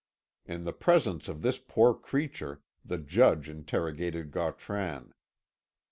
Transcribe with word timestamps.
In 0.47 0.63
the 0.63 0.73
presence 0.73 1.27
of 1.27 1.43
this 1.43 1.59
poor 1.59 1.93
creature 1.93 2.63
the 2.83 2.97
judge 2.97 3.47
interrogated 3.47 4.31
Gautran. 4.31 5.13